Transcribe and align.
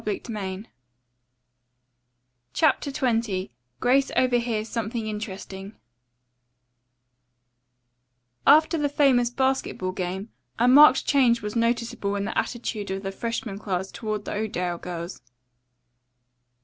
CHAPTER 2.55 2.89
XX 2.89 3.51
GRACE 3.79 4.11
OVERHEARS 4.17 4.67
SOMETHING 4.67 5.05
INTERESTING 5.05 5.75
After 8.47 8.79
the 8.79 8.89
famous 8.89 9.29
basketball 9.29 9.91
game 9.91 10.29
a 10.57 10.67
marked 10.67 11.05
change 11.05 11.43
was 11.43 11.55
noticeable 11.55 12.15
in 12.15 12.25
the 12.25 12.35
attitude 12.35 12.89
of 12.89 13.03
the 13.03 13.11
freshman 13.11 13.59
class 13.59 13.91
toward 13.91 14.25
the 14.25 14.33
Oakdale 14.33 14.79
girls. 14.79 15.21